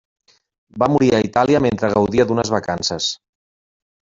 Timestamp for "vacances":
2.57-3.13